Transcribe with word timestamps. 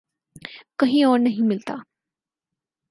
کہیں 0.79 1.03
اور 1.03 1.19
نہیں 1.19 1.47
ملتا۔ 1.47 1.75